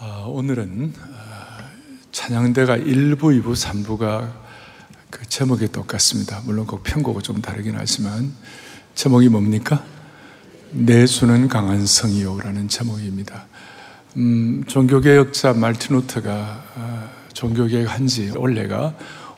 [0.00, 1.70] 아, 오늘은 아,
[2.10, 4.32] 찬양대가 1부, 2부, 3부가
[5.08, 6.42] 그 제목이 똑같습니다.
[6.44, 8.32] 물론 그 편곡은 좀 다르긴 하지만
[8.96, 9.84] 제목이 뭡니까?
[10.72, 13.46] 내수는 강한 성이요라는 제목입니다.
[14.16, 18.96] 음, 종교개혁자 말틴 루터가 아, 종교개혁 한지 올해가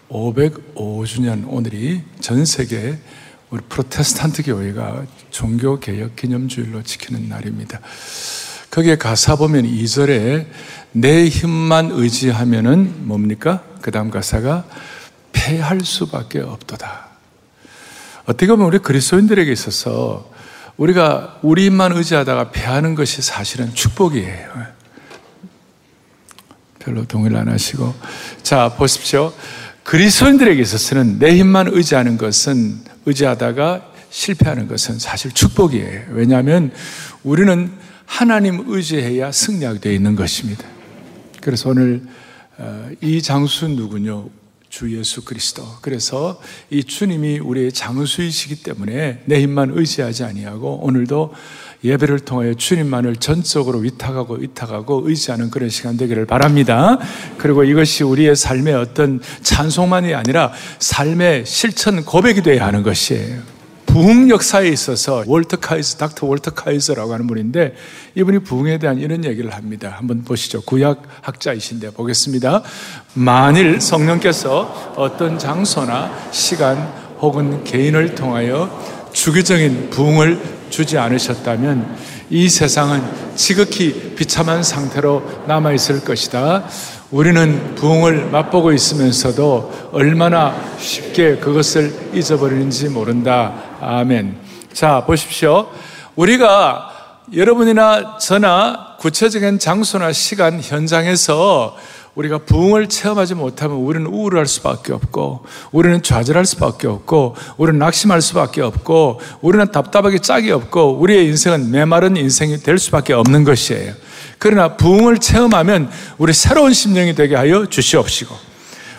[0.08, 2.98] 505주년 오늘이 전 세계
[3.50, 7.80] 우리 프로테스탄트 교회가 종교개혁 기념주일로 지키는 날입니다.
[8.70, 10.46] 거기에 가사 보면 2절에
[10.92, 13.62] 내 힘만 의지하면은 뭡니까?
[13.80, 14.64] 그 다음 가사가
[15.32, 17.06] 패할 수밖에 없도다.
[18.24, 20.30] 어떻게 보면 우리 그리스도인들에게 있어서
[20.76, 24.76] 우리가 우리 힘만 의지하다가 패하는 것이 사실은 축복이에요.
[26.80, 27.94] 별로 동의를 안 하시고.
[28.42, 29.32] 자, 보십시오.
[29.84, 36.06] 그리스도인들에게 있어서는 내 힘만 의지하는 것은 의지하다가 실패하는 것은 사실 축복이에요.
[36.10, 36.72] 왜냐하면
[37.22, 37.70] 우리는
[38.06, 40.64] 하나님 의지해야 승리하게 되어 있는 것입니다.
[41.42, 42.02] 그래서 오늘
[42.58, 44.30] 어, 이 장수 누구뇨?
[44.68, 45.64] 주 예수 그리스도.
[45.80, 51.32] 그래서 이 주님이 우리의 장수이시기 때문에 내 힘만 의지하지 아니하고 오늘도
[51.84, 56.98] 예배를 통하여 주님만을 전적으로 위탁하고 위탁하고 의지하는 그런 시간 되기를 바랍니다.
[57.38, 63.55] 그리고 이것이 우리의 삶의 어떤 찬송만이 아니라 삶의 실천 고백이 되어야 하는 것이에요.
[63.96, 67.74] 부흥 역사에 있어서 월터 카이즈, 닥터 월터 카이즈라고 하는 분인데
[68.14, 69.94] 이분이 부흥에 대한 이런 얘기를 합니다.
[69.96, 70.60] 한번 보시죠.
[70.60, 72.62] 구약 학자이신데 보겠습니다.
[73.14, 76.76] 만일 성령께서 어떤 장소나 시간
[77.22, 78.68] 혹은 개인을 통하여
[79.14, 81.96] 주기적인 부흥을 주지 않으셨다면
[82.28, 83.02] 이 세상은
[83.34, 86.68] 지극히 비참한 상태로 남아 있을 것이다.
[87.12, 93.54] 우리는 부흥을 맛보고 있으면서도 얼마나 쉽게 그것을 잊어버리는지 모른다.
[93.80, 94.36] 아멘.
[94.72, 95.68] 자, 보십시오.
[96.16, 96.90] 우리가
[97.32, 101.76] 여러분이나 저나 구체적인 장소나 시간 현장에서
[102.16, 108.62] 우리가 부흥을 체험하지 못하면 우리는 우울할 수밖에 없고, 우리는 좌절할 수밖에 없고, 우리는 낙심할 수밖에
[108.62, 113.92] 없고, 우리는 답답하게 짝이 없고, 우리의 인생은 메마른 인생이 될 수밖에 없는 것이에요.
[114.38, 118.34] 그러나 부흥을 체험하면 우리 새로운 심령이 되게 하여 주시옵시고,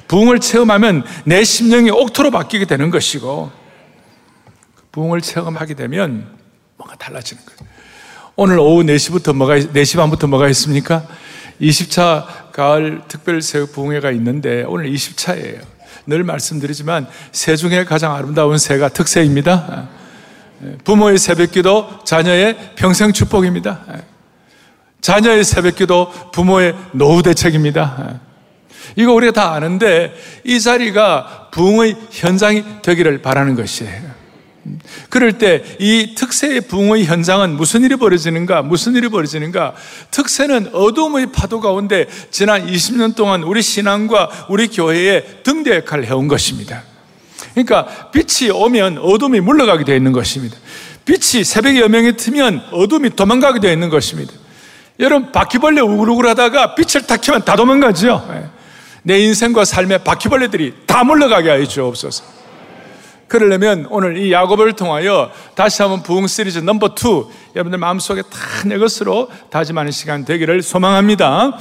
[0.08, 3.52] 부흥을 체험하면 내 심령이 옥토로 바뀌게 되는 것이고,
[4.92, 6.28] 부흥을 체험하게 되면
[6.78, 7.72] 뭔가 달라지는 거예요.
[8.36, 11.06] 오늘 오후 4시부터 뭐가, 4시 반부터 뭐가 있습니까?
[11.62, 15.62] 20차 가을 특별 새우 부흥회가 있는데 오늘 20차예요.
[16.06, 19.90] 늘 말씀드리지만 새 중에 가장 아름다운 새가 특새입니다.
[20.84, 23.84] 부모의 새벽기도 자녀의 평생 축복입니다.
[25.02, 28.20] 자녀의 새벽기도 부모의 노후 대책입니다.
[28.96, 30.14] 이거 우리가 다 아는데
[30.44, 34.18] 이 자리가 부흥의 현장이 되기를 바라는 것이에요.
[35.10, 38.62] 그럴 때 이 특세의 붕의 현장은 무슨 일이 벌어지는가?
[38.64, 39.74] 무슨 일이 벌어지는가?
[40.12, 46.84] 특세는 어둠의 파도 가운데 지난 20년 동안 우리 신앙과 우리 교회의 등대 역할을 해온 것입니다.
[47.54, 50.58] 그러니까 빛이 오면 어둠이 물러가게 되어 있는 것입니다.
[51.06, 54.34] 빛이 새벽에 여명이 트면 어둠이 도망가게 되어 있는 것입니다.
[55.00, 58.28] 여러분 바퀴벌레 우글우글 하다가 빛을 탁 켜면 다 도망가죠.
[58.34, 58.46] 예.
[59.04, 62.24] 내 인생과 삶의 바퀴벌레들이 다 물러가게 하여 주옵소서.
[63.28, 68.78] 그러려면 오늘 이 야곱을 통하여 다시 한번 부흥 시리즈 number two 여러분들 마음속에 다 내
[68.78, 71.58] 것으로 다짐하는 시간 되기를 소망합니다.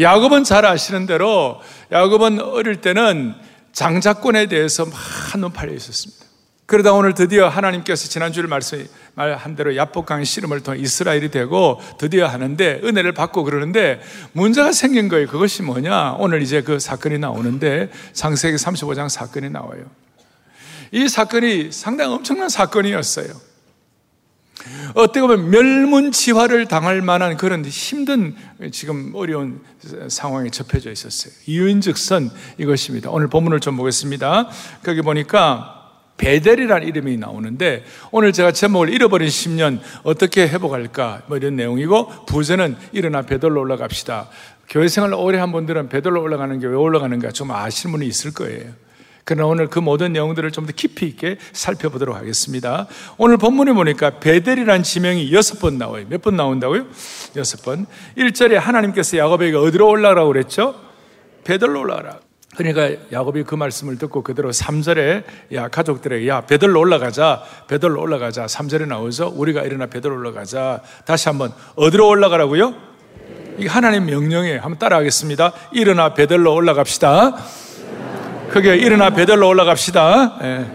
[0.00, 1.60] 야곱은 잘 아시는 대로
[1.92, 3.34] 야곱은 어릴 때는
[3.72, 4.84] 장자권에 대해서
[5.30, 6.21] 한눈 팔려 있었습니다.
[6.72, 13.12] 그러다 오늘 드디어 하나님께서 지난주에 말씀한 대로 얍복강 씨름을 통해 이스라엘이 되고 드디어 하는데 은혜를
[13.12, 14.00] 받고 그러는데
[14.32, 15.26] 문제가 생긴 거예요.
[15.26, 16.12] 그것이 뭐냐?
[16.12, 19.84] 오늘 이제 그 사건이 나오는데 창세기 35장 사건이 나와요.
[20.92, 23.34] 이 사건이 상당히 엄청난 사건이었어요.
[24.94, 28.34] 어떻게 보면 멸문지화를 당할 만한 그런 힘든
[28.70, 29.60] 지금 어려운
[30.08, 31.34] 상황에 접해져 있었어요.
[31.44, 33.10] 이유인즉선 이것입니다.
[33.10, 34.48] 오늘 본문을 좀 보겠습니다.
[34.82, 35.81] 거기 보니까
[36.22, 43.22] 베델이라는 이름이 나오는데 오늘 제가 제목을 잃어버린 10년 어떻게 회복할까 뭐 이런 내용이고 부제는 일어나
[43.22, 44.28] 베델로 올라갑시다.
[44.68, 48.70] 교회 생활 오래 한 분들은 베델로 올라가는 게 왜 올라가는가 좀 아시는 분이 있을 거예요.
[49.24, 52.86] 그러나 오늘 그 모든 내용들을 좀 더 깊이 있게 살펴보도록 하겠습니다.
[53.18, 56.06] 오늘 본문에 보니까 베델이라는 지명이 여섯 번 나와요.
[56.08, 56.86] 몇 번 나온다고요?
[57.34, 57.86] 여섯 번.
[58.16, 60.76] 1절에 하나님께서 야곱에게 어디로 올라가라고 그랬죠?
[61.44, 62.20] 베델로 올라가라.
[62.56, 68.86] 그러니까 야곱이 그 말씀을 듣고 그대로 3절에 야 가족들에게 야 베들로 올라가자 베들로 올라가자 3절에
[68.86, 72.74] 나오죠 우리가 일어나 베들로 올라가자 다시 한번 어디로 올라가라고요?
[73.58, 77.36] 이 하나님 명령에 한번 따라하겠습니다 일어나 베들로 올라갑시다
[78.52, 80.38] 그게 일어나 베델로 올라갑시다.
[80.42, 80.66] 예.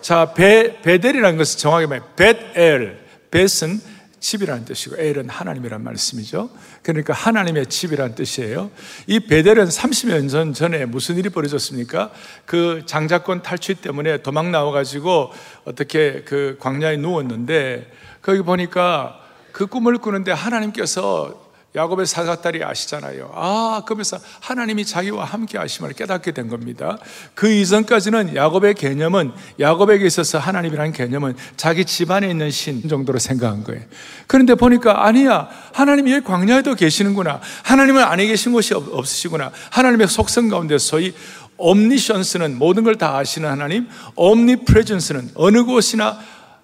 [0.00, 2.96] 자, 베, 베델이라는 것은 정확히 말해 벳엘.
[3.32, 3.80] 벳은
[4.20, 6.50] 집이라는 뜻이고 엘은 하나님이란 말씀이죠.
[6.82, 8.70] 그러니까 하나님의 집이라는 뜻이에요.
[9.06, 12.10] 이 베델은 30년 전 전에 무슨 일이 벌어졌습니까?
[12.44, 15.32] 그 장자권 탈취 때문에 도망 나와 가지고
[15.64, 17.90] 어떻게 그 광야에 누웠는데
[18.22, 19.20] 거기 보니까
[19.52, 23.30] 그 꿈을 꾸는데 하나님께서 야곱의 사사딸이 아시잖아요.
[23.34, 26.98] 아, 그러면서 하나님이 자기와 함께 하심을 깨닫게 된 겁니다.
[27.34, 33.82] 그 이전까지는 야곱의 개념은 야곱에게 있어서 하나님이라는 개념은 자기 집안에 있는 신 정도로 생각한 거예요.
[34.26, 35.48] 그런데 보니까 아니야.
[35.74, 37.40] 하나님이 여기 광야에도 계시는구나.
[37.64, 39.52] 하나님은 안에 계신 곳이 없으시구나.
[39.70, 41.14] 하나님의 속성 가운데 소위
[41.58, 46.18] 옴니션스는 모든 걸 다 아시는 하나님, 옴니프레전스는 어느 곳이나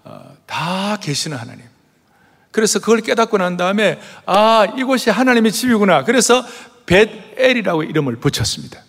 [0.05, 1.74] 어, 다 계시는 하나님.
[2.55, 6.05] 그래서 그걸 깨닫고 난 다음에 아 이곳이 하나님의 집이구나.
[6.05, 6.45] 그래서
[6.87, 8.81] 벳엘이라고 이름을 붙였습니다.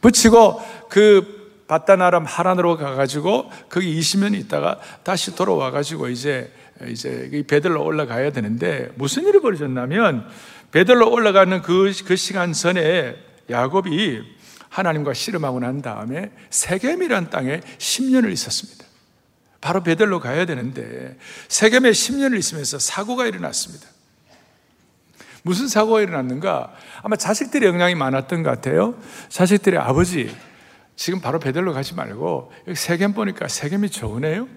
[0.00, 6.52] 붙이고 그 바다나람 하란으로 가가지고 거기 20년 있다가 다시 돌아와가지고 이제
[6.86, 10.28] 이제 베들로 올라가야 되는데 무슨 일이 벌어졌냐면
[10.70, 13.16] 베들로 올라가는 그, 그 시간 전에
[13.50, 14.22] 야곱이
[14.68, 18.84] 하나님과 씨름하고 난 다음에 세겜이란 땅에 10년을 있었습니다.
[19.64, 21.16] 바로 베델로 가야 되는데
[21.48, 23.86] 세겜에 10년을 있으면서 사고가 일어났습니다.
[25.42, 26.74] 무슨 사고가 일어났는가?
[27.02, 28.94] 아마 자식들의 영향이 많았던 것 같아요.
[29.30, 30.36] 자식들의 아버지,
[30.96, 34.48] 지금 바로 베델로 가지 말고 세겜 보니까 세겜이 좋으네요.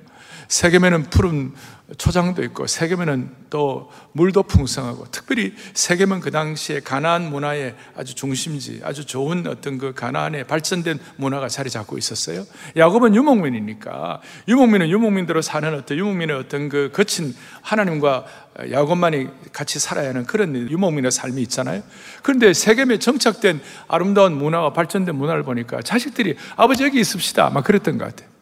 [0.50, 1.54] 세겜에는 푸른
[1.96, 9.06] 초장도 있고 세겜에는 또 물도 풍성하고 특별히 세겜은 그 당시에 가나안 문화의 아주 중심지 아주
[9.06, 12.46] 좋은 어떤 그 가나안의 발전된 문화가 자리 잡고 있었어요.
[12.76, 18.26] 야곱은 유목민이니까 유목민은 유목민대로 사는 어떤 유목민의 어떤 그 거친 하나님과
[18.70, 21.84] 야곱만이 같이 살아야 하는 그런 유목민의 삶이 있잖아요.
[22.22, 28.06] 그런데 세겜에 정착된 아름다운 문화와 발전된 문화를 보니까 자식들이 아버지 여기 있읍시다 막 그랬던 것
[28.06, 28.37] 같아요.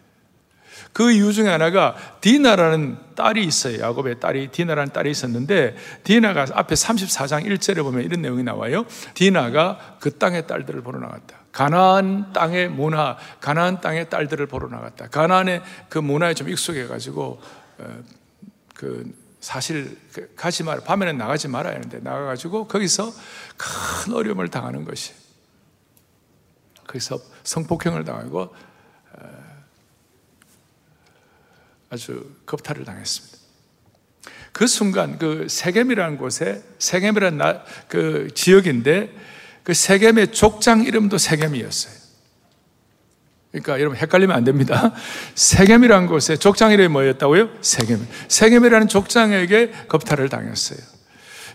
[0.95, 3.81] 그 이유 중에 하나가 디나라는 딸이 있어요.
[3.81, 5.75] 야곱의 딸이 디나라는 딸이 있었는데
[6.06, 8.86] 디나가 앞에 34장 1절에 보면 이런 내용이 나와요.
[9.13, 11.36] 디나가 그 땅의 딸들을 보러 나갔다.
[11.51, 15.09] 가나안 땅의 문화, 가나안 땅의 딸들을 보러 나갔다.
[15.09, 17.42] 가나안의 그 문화에 좀 익숙해 가지고
[17.77, 18.03] 어,
[18.74, 23.12] 그 사실 그 가지 말 밤에는 나가지 말아야 하는데 나가 가지고 거기서
[23.57, 25.12] 큰 어려움을 당하는 것이.
[26.88, 28.56] 거기서 성폭행을 당하고
[31.95, 33.38] 아주 겁탈을 당했습니다.
[34.51, 39.13] 그 순간 그 세겜이라는 곳에 세겜이라는 나, 그 지역인데
[39.63, 41.94] 그 세겜의 족장 이름도 세겜이었어요.
[43.51, 44.94] 그러니까 여러분 헷갈리면 안 됩니다.
[45.36, 47.50] 세겜이라는 곳에 족장 이름이 뭐였다고요?
[47.62, 48.06] 세겜.
[48.27, 50.80] 세겜이라는 족장에게 겁탈을 당했어요.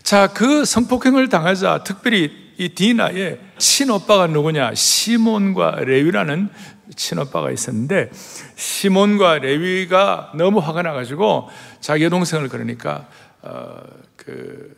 [0.03, 4.75] 자, 그 성폭행을 당하자 특별히 이 디나의 친오빠가 누구냐?
[4.75, 6.49] 시몬과 레위라는
[6.95, 8.11] 친오빠가 있었는데
[8.57, 11.49] 시몬과 레위가 너무 화가 나가지고
[11.81, 13.09] 자기 여동생을 그러니까
[13.43, 13.83] 어,
[14.17, 14.77] 그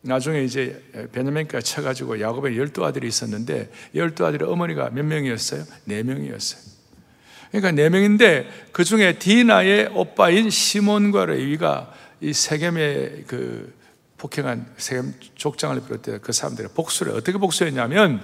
[0.00, 0.82] 나중에 이제
[1.12, 5.64] 베냐민가 쳐가지고 야곱의 열두 아들이 있었는데 열두 아들의 어머니가 몇 명이었어요?
[5.84, 6.62] 네 명이었어요.
[7.50, 13.74] 그러니까 네 명인데 그 중에 디나의 오빠인 시몬과 레위가 이 세겜의 그
[14.18, 18.22] 폭행한 세겜 족장을 비롯해 그 사람들의 복수를 어떻게 복수했냐면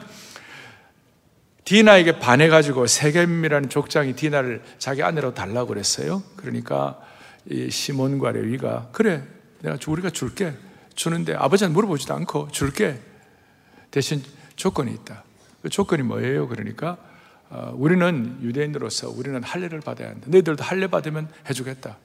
[1.64, 6.22] 디나에게 반해가지고 세겜이라는 족장이 디나를 자기 아내로 달라고 그랬어요.
[6.36, 7.00] 그러니까
[7.50, 9.22] 이 시몬과 레위가 그래
[9.60, 10.52] 내가 우리가 줄게
[10.94, 13.00] 주는데 아버지한테 물어보지도 않고 줄게
[13.90, 14.22] 대신
[14.56, 15.24] 조건이 있다.
[15.62, 16.48] 그 조건이 뭐예요?
[16.48, 16.98] 그러니까
[17.48, 20.26] 어, 우리는 유대인으로서 우리는 할례를 받아야 한다.
[20.28, 21.96] 너희들도 할례 받으면 해주겠다.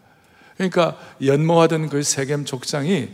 [0.56, 3.10] 그러니까 연모하던 그 세겜 족장이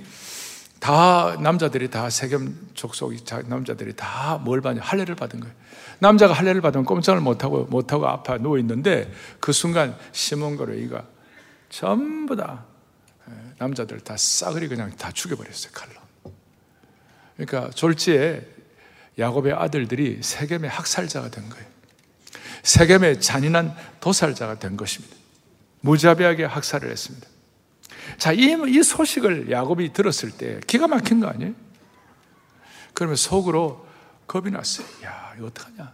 [0.80, 3.14] 다 남자들이 다 세겜 족속
[3.48, 5.56] 남자들이 다 뭘 받냐 할례를 받은 거예요.
[6.00, 11.06] 남자가 할례를 받으면 꼼짝을 못하고, 못하고 아파 누워 있는데 그 순간 시몬과 레이가
[11.70, 12.66] 전부 다
[13.30, 15.94] 예, 남자들 다 싸그리 그냥 다 죽여버렸어요, 칼로.
[17.38, 18.46] 그러니까 졸지에
[19.18, 21.66] 야곱의 아들들이 세겜의 학살자가 된 거예요.
[22.64, 25.16] 세겜의 잔인한 도살자가 된 것입니다.
[25.82, 27.28] 무자비하게 학살을 했습니다.
[28.18, 31.54] 자, 이, 이 소식을 야곱이 들었을 때 기가 막힌 거 아니에요?
[32.94, 33.86] 그러면 속으로
[34.28, 34.88] 겁이 났어요.
[35.04, 35.94] 야, 이거 어떡하냐?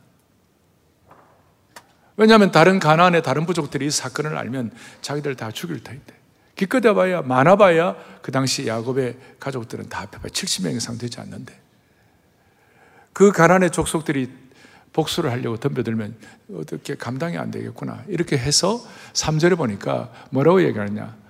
[2.18, 6.14] 왜냐하면 다른 가나안의 다른 부족들이 이 사건을 알면 자기들 다 죽일 터인데
[6.56, 11.60] 기껏해 봐야 많아 봐야 그 당시 야곱의 가족들은 다 합해봐 70명 이상 되지 않는데
[13.14, 14.30] 그 가나안의 족속들이
[14.94, 16.16] 복수를 하려고 덤벼들면
[16.58, 21.21] 어떻게 감당이 안 되겠구나 이렇게 해서 3절에 보니까 뭐라고 얘기하느냐 어,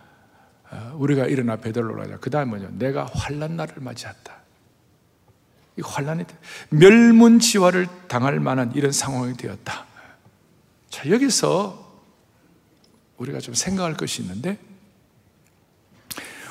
[0.95, 2.17] 우리가 일어나 베들로 가자.
[2.17, 2.69] 그 다음 뭐냐?
[2.71, 4.35] 내가 환란 날을 맞이했다.
[5.77, 6.25] 이 환란이
[6.69, 9.85] 멸문지화를 당할 만한 이런 상황이 되었다.
[10.89, 11.81] 자, 여기서
[13.17, 14.57] 우리가 좀 생각할 것이 있는데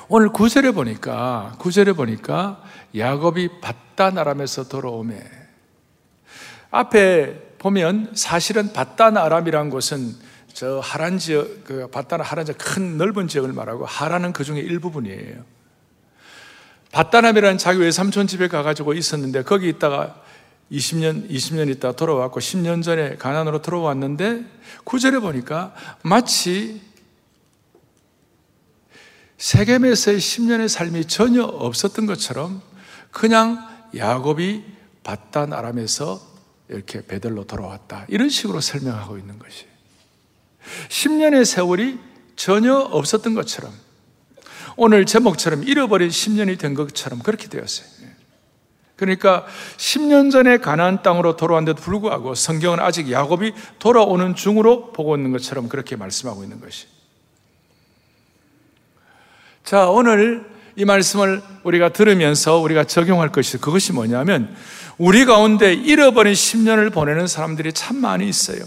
[0.09, 2.63] 오늘 구절에 보니까 구절에 보니까
[2.97, 5.21] 야곱이 바다나람에서 돌아오매.
[6.71, 10.15] 앞에 보면 사실은 바다나람이란 곳은
[10.53, 15.45] 저 하란 지역 그 바다나 하란 지역 큰 넓은 지역을 말하고 하란은 그 중에 일부분이에요.
[16.93, 20.23] 바다남이라는 자기 외삼촌 집에 가가지고 있었는데 거기 있다가
[20.73, 24.45] 20년, 20년 있다 돌아왔고 10년 전에 가난으로 들어왔는데
[24.85, 26.81] 구절에 보니까 마치
[29.39, 32.61] 세겜에서의 10년의 삶이 전혀 없었던 것처럼
[33.11, 33.67] 그냥
[33.97, 34.65] 야곱이
[35.03, 36.21] 바단 아람에서
[36.69, 38.05] 이렇게 베들로 돌아왔다.
[38.09, 39.70] 이런 식으로 설명하고 있는 것이.
[40.89, 41.99] 10년의 세월이
[42.37, 43.73] 전혀 없었던 것처럼
[44.77, 48.01] 오늘 제목처럼 잃어버린 10년이 된 것처럼 그렇게 되었어요.
[48.97, 49.47] 그러니까
[49.79, 55.97] 10년 전에 가나안 땅으로 돌아왔는데도 불구하고 성경은 아직 야곱이 돌아오는 중으로 보고 있는 것처럼 그렇게
[55.97, 56.87] 말씀하고 있는 것이.
[59.65, 60.45] 자, 오늘
[60.77, 64.55] 이 말씀을 우리가 들으면서 우리가 적용할 것이 그것이 뭐냐면
[64.99, 68.65] 우리 가운데 잃어버린 10년을 보내는 사람들이 참 많이 있어요.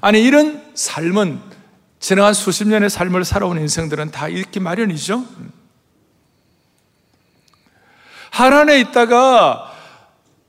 [0.00, 1.40] 아니, 이런 삶은
[1.98, 5.24] 지나간 수십 년의 삶을 살아온 인생들은 다 읽기 마련이죠.
[8.30, 9.72] 하란에 있다가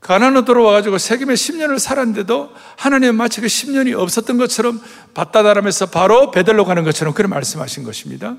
[0.01, 4.81] 가나안으로 들어와가지고 세겜에 10년을 살았는데도 하나님은 마치 그 10년이 없었던 것처럼
[5.13, 8.35] 바다다람에서 바로 베들로 가는 것처럼 그런 말씀하신 것입니다.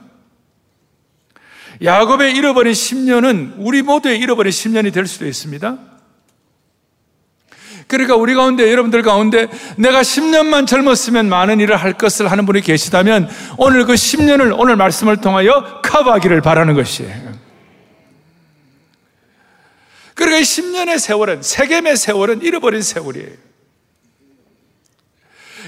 [1.83, 5.79] 야곱의 잃어버린 10년은 우리 모두의 잃어버린 10년이 될 수도 있습니다.
[7.89, 13.29] 그러니까 우리 가운데 여러분들 가운데 내가 10년만 젊었으면 많은 일을 할 것을 하는 분이 계시다면
[13.57, 17.39] 오늘 그 10년을 오늘 말씀을 통하여 커버하기를 바라는 것이에요.
[20.15, 23.49] 그러니까 10년의 세월은 세겜의 세월은 잃어버린 세월이에요.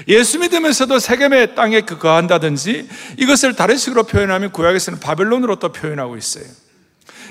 [0.07, 2.87] 예수 믿으면서도 세겜의 땅에 그 거한다든지
[3.17, 6.45] 이것을 다른 식으로 표현하면 구약에서는 바벨론으로 또 표현하고 있어요.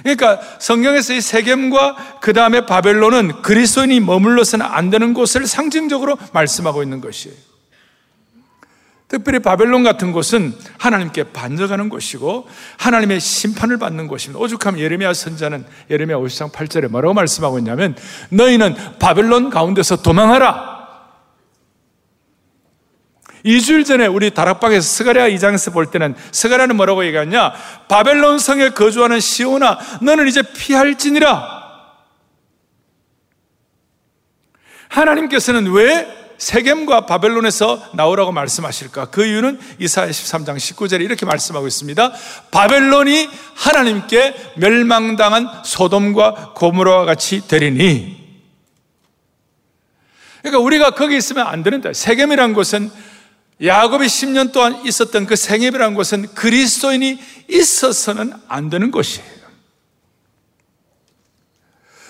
[0.02, 7.00] 그러니까 성경에서 이 세겜과 그 다음에 바벨론은 그리스도인이 머물러서는 안 되는 곳을 상징적으로 말씀하고 있는
[7.00, 7.36] 것이에요.
[9.10, 12.46] 특별히 바벨론 같은 곳은 하나님께 반역하는 곳이고
[12.78, 14.38] 하나님의 심판을 받는 곳입니다.
[14.38, 17.96] 오죽하면 예레미야 선자는 예레미야 50장 8절에 뭐라고 말씀하고 있냐면
[18.30, 20.79] 너희는 바벨론 가운데서 도망하라.
[23.44, 27.52] 2주일 전에 우리 다락방에서 스가랴 2장에서 볼 때는 스가랴는 뭐라고 얘기하냐?
[27.88, 31.60] 바벨론 성에 거주하는 시온아 너는 이제 피할지니라.
[34.88, 39.10] 하나님께서는 왜 세겜과 바벨론에서 나오라고 말씀하실까?
[39.10, 42.12] 그 이유는 이사야 13장 19절에 이렇게 말씀하고 있습니다.
[42.50, 48.18] 바벨론이 하나님께 멸망당한 소돔과 고모라와 같이 되리니.
[50.40, 52.90] 그러니까 우리가 거기 있으면 안 되는데 세겜이란 곳은
[53.62, 59.40] 야곱이 10년 동안 있었던 그 생애비라는 곳은 그리스도인이 있어서는 안 되는 곳이에요.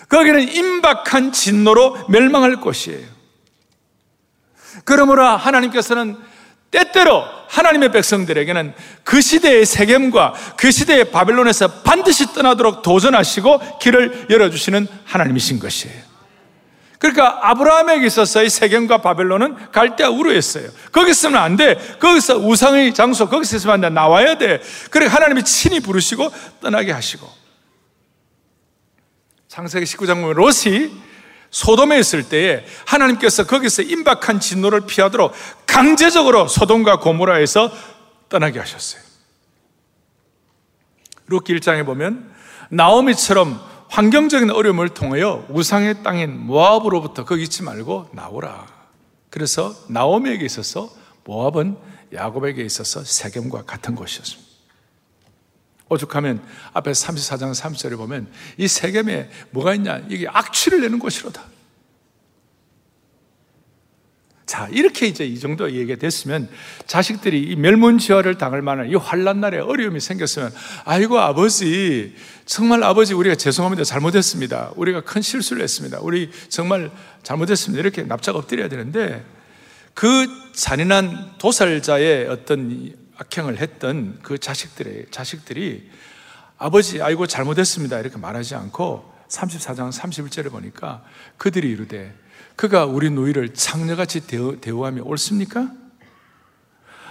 [0.09, 3.07] 거기는 임박한 진노로 멸망할 곳이에요.
[4.85, 6.17] 그러므로 하나님께서는
[6.71, 15.59] 때때로 하나님의 백성들에게는 그 시대의 세겜과 그 시대의 바벨론에서 반드시 떠나도록 도전하시고 길을 열어주시는 하나님이신
[15.59, 16.10] 것이에요.
[17.01, 20.69] 그러니까 아브라함에게 있어서 이 세겜과 바벨론은 갈대와 우르였어요.
[20.93, 21.77] 거기 있으면 안 돼.
[21.99, 23.89] 거기서 우상의 장소, 거기서 있으면 안 돼.
[23.89, 24.61] 나와야 돼.
[24.91, 26.31] 그래 하나님이 친히 부르시고
[26.61, 27.27] 떠나게 하시고.
[29.49, 30.91] 창세기 19장 보면 롯이
[31.51, 35.33] 소돔에 있을 때에 하나님께서 거기서 임박한 진노를 피하도록
[35.67, 37.73] 강제적으로 소돔과 고모라에서
[38.29, 39.03] 떠나게 하셨어요.
[41.29, 42.31] 룻기 1장에 보면
[42.69, 48.67] 나오미처럼 환경적인 어려움을 통하여 우상의 땅인 모압으로부터 거기 있지 말고 나오라.
[49.31, 50.89] 그래서 나오미에게 있어서
[51.25, 51.77] 모압은
[52.13, 54.49] 야곱에게 있어서 세겜과 같은 곳이었습니다.
[55.89, 56.41] 오죽하면
[56.73, 60.01] 앞에 34장 3절에 보면 이 세겜에 뭐가 있냐?
[60.09, 61.43] 이게 악취를 내는 곳이로다.
[64.51, 66.49] 자, 이렇게 이제 이 정도 얘기가 됐으면
[66.89, 70.53] 자식들이 이 멸문지화를 당할 만한 이 환란 날에 어려움이 생겼으면
[70.85, 72.17] 아이고 아버지
[72.47, 73.85] 정말 아버지 우리가 죄송합니다.
[73.85, 74.73] 잘못했습니다.
[74.75, 76.01] 우리가 큰 실수를 했습니다.
[76.01, 76.91] 우리 정말
[77.23, 77.81] 잘못했습니다.
[77.81, 79.25] 이렇게 납작 엎드려야 되는데
[79.95, 85.89] 그 잔인한 도살자의 어떤 악행을 했던 그 자식들의 자식들이
[86.59, 88.01] 아버지 아이고 잘못했습니다.
[88.01, 91.05] 이렇게 말하지 않고 34장 31절에 보니까
[91.37, 92.13] 그들이 이르되
[92.61, 95.71] 그가 우리 누이를 창녀같이 대우, 대우 하며 옳습니까?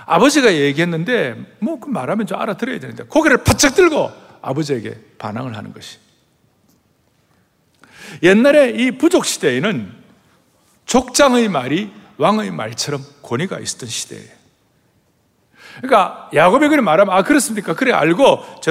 [0.05, 4.11] 아버지가 얘기했는데 뭐 그 말하면 좀 알아들어야 되는데 고개를 바짝 들고
[4.43, 5.97] 아버지에게 반항을 하는 것이.
[8.21, 9.91] 옛날에 이 부족 시대에는
[10.85, 14.29] 족장의 말이 왕의 말처럼 권위가 있었던 시대예요.
[15.77, 17.73] 그러니까 야곱이 그래 말하면 아 그렇습니까?
[17.73, 18.61] 그래 알고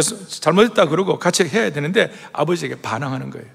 [0.41, 3.49] 잘못했다 그러고 같이 해야 되는데 아버지에게 반항하는 거예요.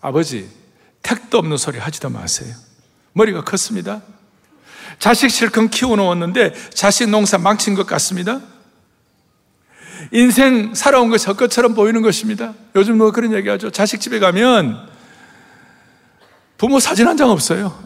[0.00, 0.61] 아버지
[1.02, 2.54] 택도 없는 소리 하지도 마세요.
[3.12, 4.02] 머리가 컸습니다.
[4.98, 8.40] 자식 실컷 키워놓았는데 자식 농사 망친 것 같습니다.
[10.10, 12.54] 인생 살아온 것이 헛것처럼 보이는 것입니다.
[12.74, 13.70] 요즘 뭐 그런 얘기 하죠.
[13.70, 14.88] 자식 집에 가면
[16.58, 17.76] 부모 사진 한 장 없어요.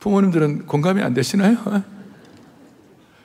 [0.00, 1.56] 부모님들은 공감이 안 되시나요?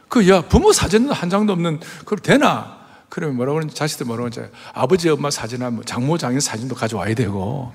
[0.09, 2.74] 그, 야, 부모 사진 한 장도 없는, 그럼 되나?
[3.09, 7.73] 그러면 뭐라고 하는지, 자식들 뭐라고 하는지, 아버지, 엄마 사진은 뭐 장모, 장인 사진도 가져와야 되고,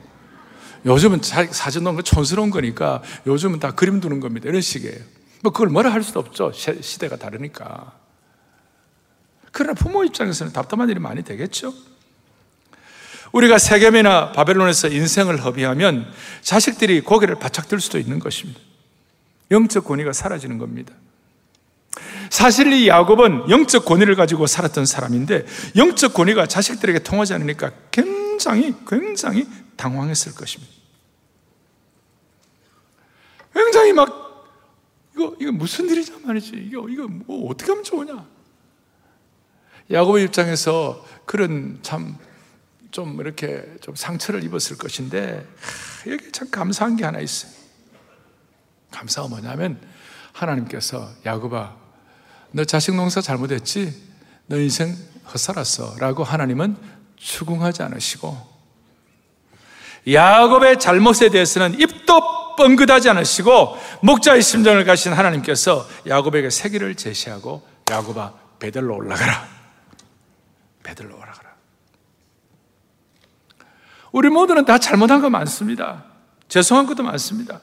[0.84, 4.48] 요즘은 사진 넣은 거 촌스러운 거니까, 요즘은 다 그림 두는 겁니다.
[4.48, 4.98] 이런 식이에요.
[5.42, 6.52] 뭐, 그걸 뭐라 할 수도 없죠.
[6.52, 7.92] 시 대가 다르니까.
[9.52, 11.72] 그러나 부모 입장에서는 답답한 일이 많이 되겠죠?
[13.32, 18.60] 우리가 세겜이나 바벨론에서 인생을 허비하면 자식들이 고개를 바짝 들 수도 있는 것입니다.
[19.50, 20.94] 영적 권위가 사라지는 겁니다.
[22.30, 25.44] 사실 이 야곱은 영적 권위를 가지고 살았던 사람인데
[25.76, 29.46] 영적 권위가 자식들에게 통하지 않으니까 굉장히 굉장히
[29.76, 30.72] 당황했을 것입니다.
[33.52, 34.46] 굉장히 막
[35.14, 38.24] 이거 이거 무슨 일이냐 말이지 이거 이거 뭐 어떻게 하면 좋으냐?
[39.90, 42.30] 야곱의 입장에서 그런 참
[42.90, 45.46] 좀 이렇게 좀 상처를 입었을 것인데
[46.08, 47.52] 여기 참 감사한 게 하나 있어요.
[48.90, 49.80] 감사가 뭐냐면
[50.32, 51.76] 하나님께서 야곱아
[52.52, 53.94] 너 자식 농사 잘못했지?
[54.46, 54.96] 너 인생
[55.32, 55.96] 헛살았어.
[55.98, 56.76] 라고 하나님은
[57.16, 58.50] 추궁하지 않으시고
[60.10, 68.96] 야곱의 잘못에 대해서는 입도 뻥긋하지 않으시고 목자의 심정을 가신 하나님께서 야곱에게 세기를 제시하고 야곱아 베들로
[68.96, 69.48] 올라가라.
[70.82, 71.50] 베들로 올라가라.
[74.12, 76.04] 우리 모두는 다 잘못한 거 많습니다.
[76.48, 77.60] 죄송한 것도 많습니다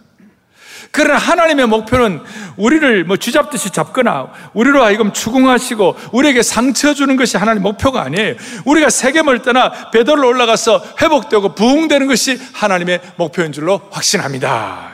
[0.92, 2.22] 그러나 하나님의 목표는
[2.58, 8.36] 우리를 뭐 쥐잡듯이 잡거나 우리로 하여금 추궁하시고 우리에게 상처 주는 것이 하나님의 목표가 아니에요.
[8.66, 14.94] 우리가 세겜을 떠나 베들로 올라가서 회복되고 부흥되는 것이 하나님의 목표인 줄로 확신합니다.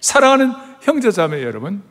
[0.00, 1.82] 사랑하는 형제 자매 여러분,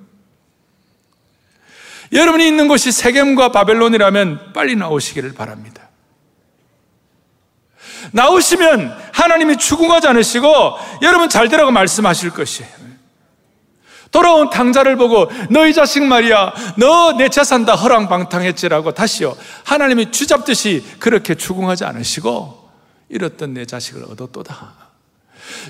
[2.14, 5.85] 여러분이 있는 곳이 세겜과 바벨론이라면 빨리 나오시기를 바랍니다.
[8.16, 10.48] 나오시면 하나님이 추궁하지 않으시고
[11.02, 12.86] 여러분 잘 되라고 말씀하실 것이에요.
[14.10, 19.36] 돌아온 탕자를 보고 너희 자식 말이야 너 내 재산 다 허랑방탕했지라고 다시요.
[19.66, 22.70] 하나님이 쥐잡듯이 그렇게 추궁하지 않으시고
[23.10, 24.74] 잃었던 내 자식을 얻었도다.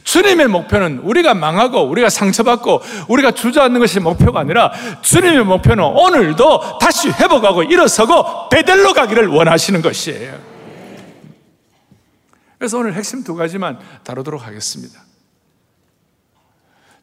[0.03, 7.09] 주님의 목표는 우리가 망하고 우리가 상처받고 우리가 주저앉는 것이 목표가 아니라 주님의 목표는 오늘도 다시
[7.09, 10.54] 회복하고 일어서고 베델로 가기를 원하시는 것이에요
[12.57, 15.01] 그래서 오늘 핵심 두 가지만 다루도록 하겠습니다.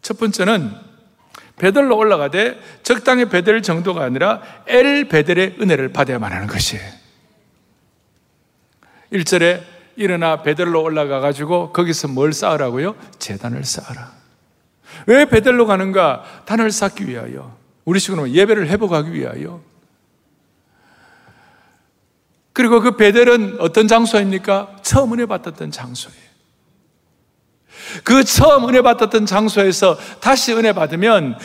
[0.00, 0.72] 첫 번째는
[1.56, 6.82] 베델로 올라가되 적당히 베델 정도가 아니라 엘 베델의 은혜를 받아야만 하는 것이에요.
[9.12, 9.62] 1절에
[9.96, 12.96] 일어나 베델로 올라가 가지고 거기서 뭘 쌓으라고요?
[13.18, 14.12] 재단을 쌓아라.
[15.06, 16.24] 왜 베델로 가는가?
[16.46, 17.56] 단을 쌓기 위하여.
[17.84, 19.60] 우리 식으로 예배를 회복하기 위하여.
[22.52, 24.76] 그리고 그 베델은 어떤 장소입니까?
[24.82, 26.22] 처음 은혜 받았던 장소예요.
[28.04, 31.38] 그 처음 은혜 받았던 장소에서 다시 은혜 받으면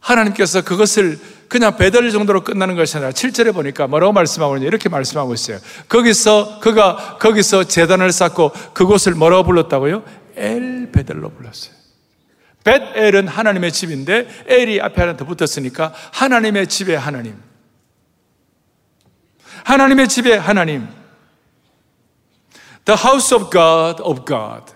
[0.00, 5.32] 하나님께서 그것을 그냥 베델 정도로 끝나는 것이 아니라 7절에 보니까 뭐라고 말씀하고 있냐 이렇게 말씀하고
[5.34, 5.58] 있어요.
[5.88, 10.02] 거기서 그가 거기서 재단을 쌓고 그곳을 뭐라고 불렀다고요?
[10.36, 11.78] 엘 베델로 불렀어요.
[12.64, 17.47] 벳엘은 하나님의 집인데 엘이 앞에 하나 더 붙었으니까 하나님의 집의 하나님.
[19.68, 20.88] 하나님의 집에 하나님.
[22.86, 24.72] The house of God of God.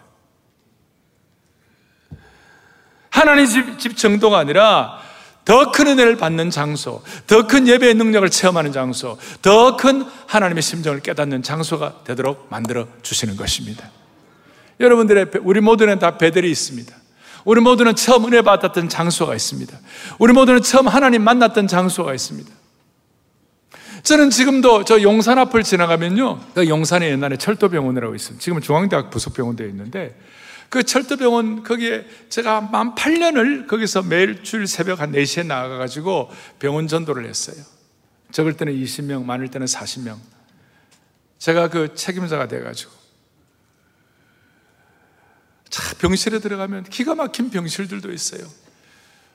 [3.08, 5.00] 하나님 집, 집 정도가 아니라
[5.46, 11.00] 더 큰 은혜를 받는 장소, 더 큰 예배의 능력을 체험하는 장소, 더 큰 하나님의 심정을
[11.00, 13.90] 깨닫는 장소가 되도록 만들어 주시는 것입니다.
[14.78, 16.94] 여러분들의, 우리 모두는 다 배들이 있습니다.
[17.46, 19.74] 우리 모두는 처음 은혜 받았던 장소가 있습니다.
[20.18, 22.61] 우리 모두는 처음 하나님 만났던 장소가 있습니다.
[24.02, 26.40] 저는 지금도 저 용산 앞을 지나가면요.
[26.54, 28.38] 그 용산에 옛날에 철도병원이라고 있어요.
[28.38, 30.18] 지금은 중앙대학 부속병원 되어 있는데
[30.68, 37.28] 그 철도병원 거기에 제가 만 8년을 거기서 매일 주일 새벽 한 4시에 나가가지고 병원 전도를
[37.28, 37.62] 했어요.
[38.32, 40.16] 적을 때는 20명, 많을 때는 40명.
[41.38, 42.90] 제가 그 책임자가 돼가지고.
[45.68, 48.46] 자, 병실에 들어가면 기가 막힌 병실들도 있어요.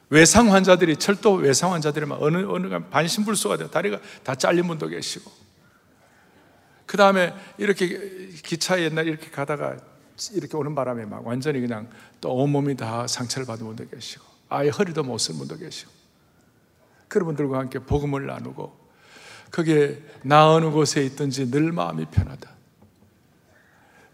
[0.10, 3.70] 외상 환자들이 철도 외상 환자들이 막 어느 어느 반신불수가 돼요.
[3.70, 5.32] 다리가 다 잘린 분도 계시고.
[6.86, 9.78] 그 다음에 이렇게 기차에 옛날 이렇게 가다가
[10.34, 11.90] 이렇게 오는 바람에 막 완전히 그냥
[12.22, 14.38] 또 온몸이 다 상처를 받은 분도 계시고.
[14.50, 15.92] 아예 허리도 못 쓰는 분도 계시고
[17.08, 18.88] 그런 분들과 함께 복음을 나누고
[19.52, 22.50] 거기에 나 어느 곳에 있든지 늘 마음이 편하다.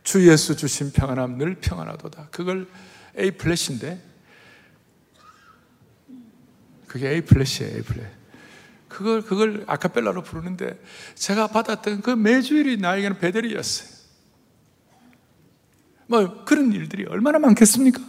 [0.04, 2.30] 주 예수 주신 평안함 늘 평안하도다.
[2.32, 2.68] 그걸
[3.18, 4.02] A 플랫인데
[6.94, 7.76] 그게 A 플랫이에요.
[7.76, 8.06] A 플랫.
[8.88, 10.80] 그걸 그걸 아카펠라로 부르는데
[11.16, 13.90] 제가 받았던 그 매주일이 나에게는 베델이었어요.
[16.06, 18.00] 뭐 그런 일들이 얼마나 많겠습니까?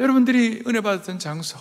[0.00, 1.56] 여러분들이 은혜 받았던 장소.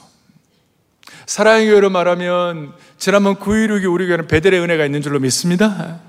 [1.27, 6.01] 사랑의 교회로 말하면 지난번 9.16이 우리 교회는 베델의 은혜가 있는 줄로 믿습니다.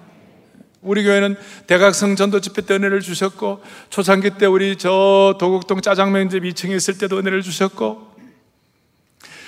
[0.83, 1.37] 우리 교회는
[1.67, 7.19] 대각성 전도 집회 때 은혜를 주셨고 초창기 때 우리 저 도곡동 짜장면집 2층에 있을 때도
[7.19, 8.15] 은혜를 주셨고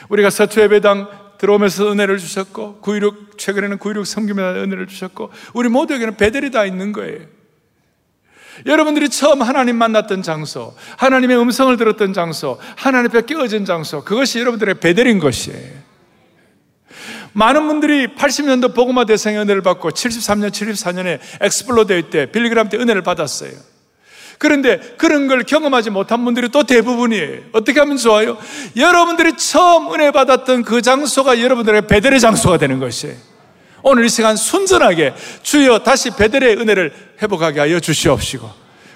[0.08, 6.50] 우리가 서초 예배당 들어오면서 은혜를 주셨고 9.16 최근에는 9.16 성기면 은혜를 주셨고 우리 모두에게는 베델이
[6.50, 7.20] 다 있는 거예요.
[8.66, 14.80] 여러분들이 처음 하나님 만났던 장소, 하나님의 음성을 들었던 장소, 하나님 앞에 깨어진 장소, 그것이 여러분들의
[14.80, 15.78] 베델인 것이에요.
[17.32, 23.02] 많은 분들이 80년도 복음화 대성회 은혜를 받고 73년, 74년에 엑스플로 대회 때, 빌리그람 때 은혜를
[23.02, 23.52] 받았어요.
[24.38, 27.40] 그런데 그런 걸 경험하지 못한 분들이 또 대부분이에요.
[27.52, 28.38] 어떻게 하면 좋아요?
[28.76, 33.16] 여러분들이 처음 은혜 받았던 그 장소가 여러분들의 벧엘의 장소가 되는 것이에요.
[33.82, 38.48] 오늘 이 시간 순전하게 주여 다시 벧엘의 은혜를 회복하게 하여 주시옵시고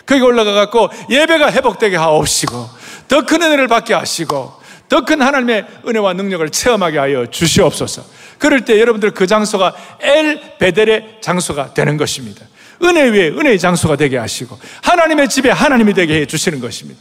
[0.06, 2.68] 거기 올라가 갖고 예배가 회복되게 하옵시고
[3.08, 4.61] 더 큰 은혜를 받게 하시고
[4.92, 8.04] 더 큰 하나님의 은혜와 능력을 체험하게 하여 주시옵소서.
[8.36, 12.46] 그럴 때 여러분들 그 장소가 엘 베델의 장소가 되는 것입니다.
[12.82, 17.00] 은혜 위에 은혜의 장소가 되게 하시고 하나님의 집에 하나님이 되게 해 주시는 것입니다.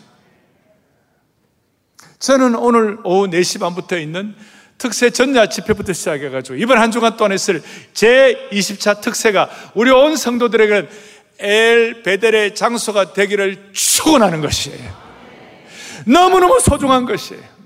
[2.20, 4.36] 저는 오늘 오후 4시 반부터 있는
[4.78, 7.62] 특세 전야 집회부터 시작해가지고 이번 한 주간 동안 했을
[7.94, 10.88] 제20차 특세가 우리 온 성도들에게는
[11.40, 15.02] 엘 베델의 장소가 되기를 축원하는 것이에요.
[16.06, 17.61] 너무너무 소중한 것이에요.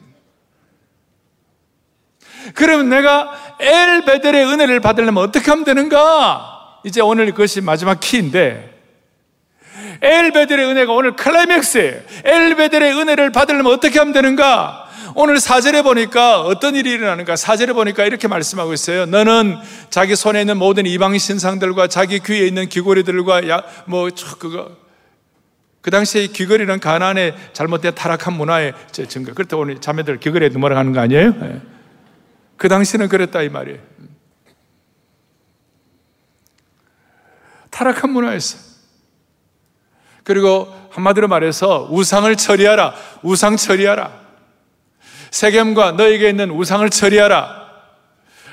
[2.54, 6.80] 그러면 내가 엘 베델의 은혜를 받으려면 어떻게 하면 되는가?
[6.84, 8.76] 이제 오늘 그것이 마지막 키인데
[10.02, 12.02] 엘 베델의 은혜가 오늘 클라이맥스예요.
[12.26, 14.86] 엘 베델의 은혜를 받으려면 어떻게 하면 되는가?
[15.16, 17.36] 오늘 사절에 보니까 어떤 일이 일어나는가?
[17.36, 19.06] 사절에 보니까 이렇게 말씀하고 있어요.
[19.06, 19.58] 너는
[19.90, 24.72] 자기 손에 있는 모든 이방 신상들과 자기 귀에 있는 귀고리들과 야, 뭐, 그거.
[25.82, 29.34] 그 당시에 귀걸이는 가난의 잘못된 타락한 문화의 증거.
[29.34, 31.34] 그렇다 오늘 자매들 귀걸이에 넘어가는 거 아니에요?
[32.56, 32.58] 네.
[32.58, 33.80] 그 당시는 그랬다 이 말이에요.
[37.70, 38.58] 타락한 문화였어.
[40.24, 42.96] 그리고 한마디로 말해서 우상을 처리하라.
[43.22, 44.26] 우상 처리하라.
[45.32, 47.66] 세겜과 너에게 있는 우상을 처리하라.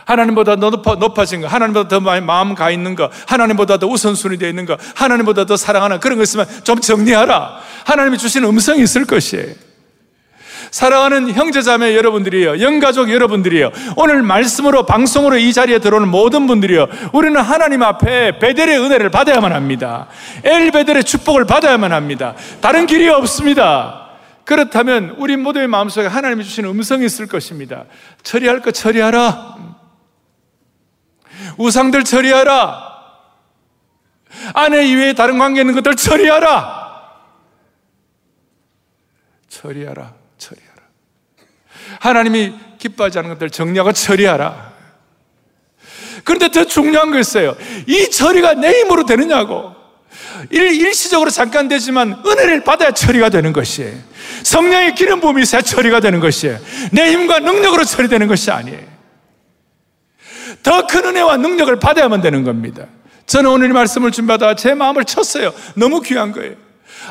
[0.04, 4.36] 하나님보다 더 높아, 높아진 거, 하나님보다 더 많이 마음 가 있는 거, 하나님보다 더 우선순위
[4.36, 7.60] 되어 있는 거, 하나님보다 더 사랑하는 그런 거 있으면 좀 정리하라.
[7.86, 9.54] 하나님이 주신 음성이 있을 것이에요.
[10.70, 12.60] 사랑하는 형제자매 여러분들이요.
[12.60, 13.70] 영가족 여러분들이요.
[13.96, 16.86] 오늘 말씀으로 방송으로 이 자리에 들어오는 모든 분들이요.
[17.12, 20.08] 우리는 하나님 앞에 베델의 은혜를 받아야만 합니다.
[20.44, 22.34] 엘 베델의 축복을 받아야만 합니다.
[22.60, 24.10] 다른 길이 없습니다.
[24.44, 27.84] 그렇다면 우리 모두의 마음속에 하나님이 주신 음성이 있을 것입니다.
[28.22, 29.56] 처리할 것 처리하라.
[31.58, 32.92] 우상들 처리하라.
[34.54, 36.82] 아내 이외에 다른 관계 있는 것들 처리하라.
[39.48, 40.21] 처리하라.
[42.02, 44.72] 하나님이 기뻐하지 않는 것들 정리하고 처리하라.
[46.24, 47.56] 그런데 더 중요한 거 있어요.
[47.86, 49.72] 이 처리가 내 힘으로 되느냐고.
[50.50, 53.96] 일, 일시적으로 잠깐 되지만 은혜를 받아야 처리가 되는 것이에요.
[54.42, 56.58] 성령의 기름 부음이 있어야 처리가 되는 것이에요.
[56.90, 58.80] 내 힘과 능력으로 처리되는 것이 아니에요.
[60.64, 62.86] 더 큰 은혜와 능력을 받아야만 되는 겁니다.
[63.26, 65.52] 저는 오늘 이 말씀을 준비하다가 제 마음을 쳤어요.
[65.76, 66.54] 너무 귀한 거예요.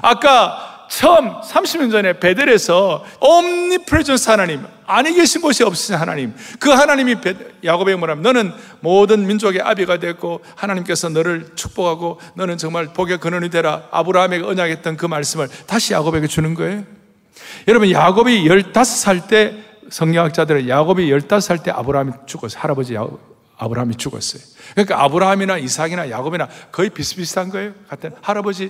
[0.01, 7.15] 아까 처음 30년 전에 베델에서 옴니프레전스 하나님, 아니 계신 곳이 없으신 하나님, 그 하나님이
[7.63, 13.83] 야곱에게 뭐라면 너는 모든 민족의 아비가 됐고 하나님께서 너를 축복하고 너는 정말 복의 근원이 되라
[13.89, 16.83] 아브라함에게 언약했던 그 말씀을 다시 야곱에게 주는 거예요.
[17.69, 19.55] 여러분 야곱이 15살 때
[19.89, 22.61] 성경학자들은 야곱이 15살 때 아브라함이 죽었어요.
[22.61, 22.97] 할아버지
[23.55, 24.43] 아브라함이 죽었어요.
[24.73, 27.71] 그러니까 아브라함이나 이삭이나 야곱이나 거의 비슷비슷한 거예요.
[27.87, 28.69] 같은 할아버지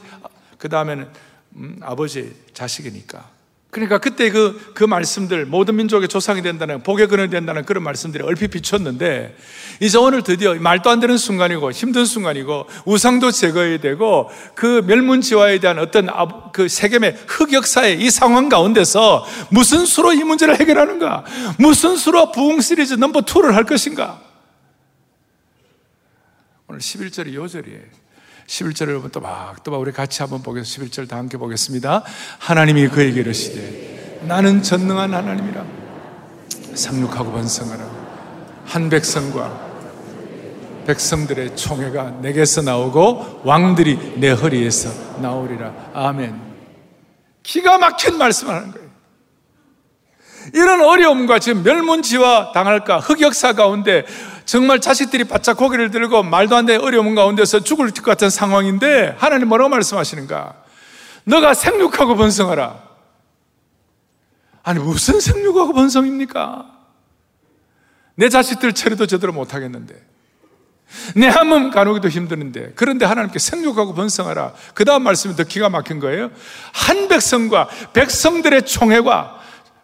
[0.59, 3.41] 그 다음에는 음, 아버지 자식이니까.
[3.71, 8.51] 그러니까 그때 그, 그 말씀들, 모든 민족의 조상이 된다는, 복의 근원이 된다는 그런 말씀들이 얼핏
[8.51, 9.33] 비쳤는데,
[9.79, 15.79] 이제 오늘 드디어 말도 안 되는 순간이고, 힘든 순간이고, 우상도 제거해야 되고, 그 멸문지화에 대한
[15.79, 16.09] 어떤
[16.51, 21.23] 그 세겜의 흑역사의 이 상황 가운데서 무슨 수로 이 문제를 해결하는가?
[21.57, 24.21] 무슨 수로 부흥 시리즈 넘버 2를 할 것인가?
[26.67, 28.01] 오늘 11절이 요절이에요.
[28.51, 30.91] 11절 여러분 또막 또 막 우리 같이 한번 보겠습니다.
[30.91, 32.03] 11절 다 함께 보겠습니다.
[32.39, 35.65] 하나님이 그에게 이르시되 나는 전능한 하나님이라
[36.75, 37.89] 상륙하고 번성하라
[38.65, 39.71] 한 백성과
[40.85, 44.89] 백성들의 총회가 내게서 나오고 왕들이 내 허리에서
[45.21, 46.39] 나오리라 아멘
[47.43, 48.89] 기가 막힌 말씀을 하는 거예요
[50.53, 54.05] 이런 어려움과 지금 멸문지와 당할까 흑역사 가운데
[54.45, 59.47] 정말 자식들이 바짝 고개를 들고 말도 안 되는 어려움 가운데서 죽을 것 같은 상황인데 하나님
[59.49, 60.55] 뭐라고 말씀하시는가?
[61.23, 62.91] 너가 생육하고 번성하라.
[64.63, 66.65] 아니 무슨 생육하고 번성입니까?
[68.15, 69.95] 내 자식들 처리도 제대로 못하겠는데
[71.15, 76.31] 내 한몸 가누기도 힘드는데 그런데 하나님께 생육하고 번성하라 그 다음 말씀이 더 기가 막힌 거예요
[76.73, 79.40] 한 백성과 백성들의 총회가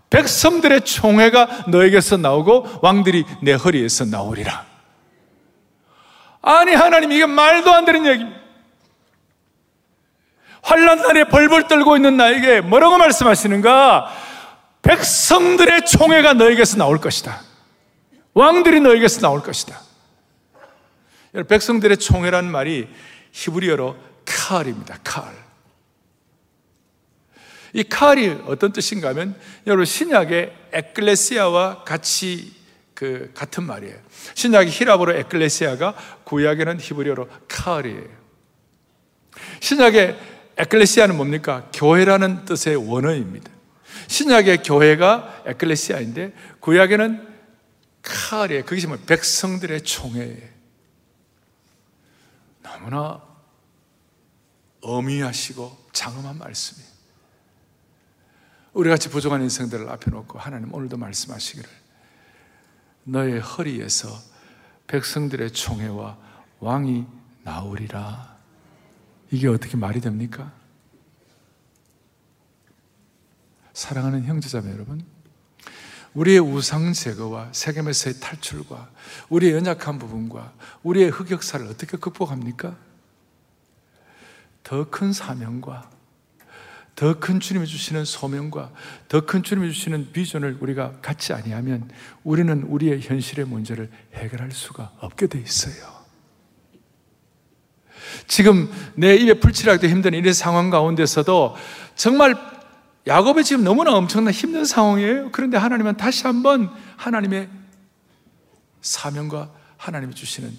[0.10, 4.66] 백성들의 총회가 너에게서 나오고 왕들이 내 허리에서 나오리라.
[6.42, 8.40] 아니 하나님 이게 말도 안 되는 얘기입니다.
[10.62, 14.14] 환란 날에 벌벌 떨고 있는 나에게 뭐라고 말씀하시는가?
[14.82, 17.42] 백성들의 총회가 너에게서 나올 것이다.
[18.34, 19.80] 왕들이 너에게서 나올 것이다.
[21.48, 22.88] 백성들의 총회란 말이
[23.32, 24.98] 히브리어로 칼입니다.
[25.04, 25.47] 칼.
[27.78, 32.56] 이 칼이 어떤 뜻인가 하면 여러분 신약의 에클레시아와 같이
[32.96, 33.96] 그 같은 말이에요.
[34.34, 38.10] 신약의 히라보로 에클레시아가 구약에는 히브리어로 칼이에요.
[39.60, 40.20] 신약의
[40.58, 41.70] 에클레시아는 뭡니까?
[41.72, 43.52] 교회라는 뜻의 원어입니다.
[44.08, 47.28] 신약의 교회가 에클레시아인데 구약에는
[48.02, 48.66] 칼이에요.
[48.66, 50.50] 그게 뭐 백성들의 총회예요.
[52.64, 53.22] 너무나
[54.82, 56.87] 어미하시고 장엄한 말씀이에요.
[58.78, 61.68] 우리 같이 부족한 인생들을 앞에 놓고 하나님 오늘도 말씀하시기를
[63.06, 64.08] 너의 허리에서
[64.86, 66.16] 백성들의 총회와
[66.60, 67.08] 왕이
[67.42, 68.38] 나오리라.
[69.32, 70.54] 이게 어떻게 말이 됩니까?
[73.74, 75.04] 사랑하는 형제자매 여러분,
[76.14, 78.92] 우리의 우상 제거와 세겜에서의 탈출과
[79.30, 82.78] 우리의 연약한 부분과 우리의 흑역사를 어떻게 극복합니까?
[84.62, 85.97] 더 큰 사명과
[86.98, 88.72] 더 큰 주님이 주시는 소명과
[89.08, 91.90] 더 큰 주님이 주시는 비전을 우리가 갖지 아니하면
[92.24, 95.96] 우리는 우리의 현실의 문제를 해결할 수가 없게 돼 있어요.
[98.28, 101.56] 지금 내 입에 풀칠하기도 힘든 이런 상황 가운데서도
[101.96, 102.36] 정말
[103.06, 105.32] 야곱이 지금 너무나 엄청난 힘든 상황이에요.
[105.32, 107.48] 그런데 하나님은 다시 한번 하나님의
[108.82, 110.52] 사명과 하나님이 주시는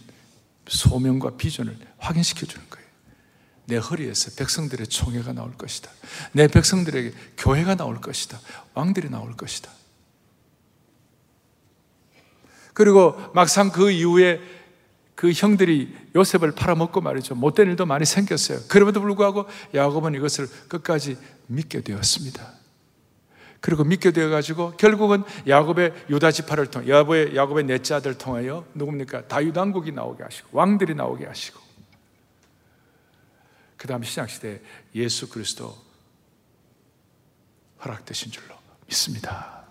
[0.68, 2.87] 소명과 비전을 확인시켜 주는 거예요.
[3.68, 5.90] 내 허리에서 백성들의 총회가 나올 것이다.
[6.32, 8.40] 내 백성들에게 교회가 나올 것이다.
[8.72, 9.70] 왕들이 나올 것이다.
[12.72, 14.40] 그리고 막상 그 이후에
[15.14, 17.34] 그 형들이 요셉을 팔아먹고 말이죠.
[17.34, 18.60] 못된 일도 많이 생겼어요.
[18.68, 22.54] 그럼에도 불구하고 야곱은 이것을 끝까지 믿게 되었습니다.
[23.60, 29.54] 그리고 믿게 되어가지고 결국은 야곱의 유다 지파를 통해 야곱의 야곱의 넷째 아들 통하여 누굽니까 다윗
[29.54, 31.67] 왕국이 나오게 하시고 왕들이 나오게 하시고 그
[33.88, 34.60] 다음 신약 시대
[34.94, 35.76] 예수 그리스도
[37.84, 38.54] 허락되신 줄로
[38.86, 39.64] 믿습니다.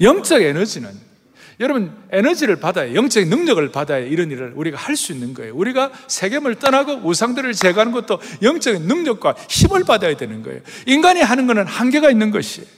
[0.00, 1.06] 영적 에너지는
[1.58, 5.54] 여러분 에너지를 받아야 영적 능력을 받아야 이런 일을 우리가 할 수 있는 거예요.
[5.54, 10.60] 우리가 세겜을 떠나고 우상들을 제거하는 것도 영적인 능력과 힘을 받아야 되는 거예요.
[10.86, 12.68] 인간이 하는 것은 한계가 있는 것이에요.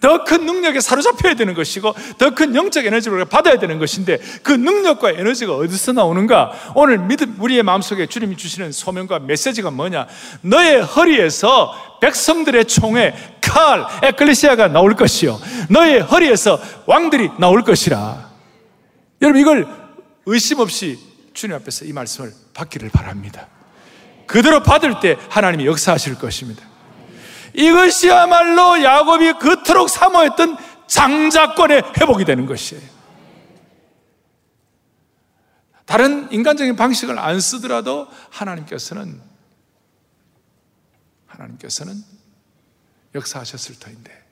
[0.00, 5.10] 더 큰 능력에 사로잡혀야 되는 것이고 더 큰 영적 에너지를 받아야 되는 것인데 그 능력과
[5.12, 6.52] 에너지가 어디서 나오는가?
[6.74, 10.06] 오늘 믿음 우리의 마음속에 주님이 주시는 소명과 메시지가 뭐냐?
[10.42, 15.40] 너의 허리에서 백성들의 총에 칼 에클레시아가 나올 것이요
[15.70, 18.30] 너의 허리에서 왕들이 나올 것이라.
[19.22, 19.66] 여러분 이걸
[20.26, 20.98] 의심 없이
[21.34, 23.48] 주님 앞에서 이 말씀을 받기를 바랍니다.
[24.26, 26.69] 그대로 받을 때 하나님이 역사하실 것입니다.
[27.54, 33.00] 이것이야말로 야곱이 그토록 사모했던 장자권의 회복이 되는 것이에요.
[35.86, 39.20] 다른 인간적인 방식을 안 쓰더라도 하나님께서는
[41.26, 41.96] 하나님께서는
[43.14, 44.24] 역사하셨을 터인데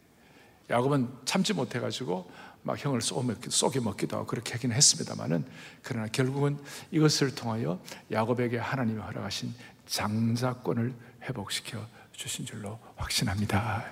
[0.71, 2.31] 야곱은 참지 못해 가지고
[2.63, 5.45] 막 형을 쏘게 먹기도 하고 그렇게 하긴 했습니다만은
[5.83, 6.59] 그러나 결국은
[6.91, 7.81] 이것을 통하여
[8.13, 9.55] 야곱에게 하나님이 허락하신
[9.87, 11.85] 장자권을 회복시켜
[12.19, 13.85] 주신 줄로 확신합니다.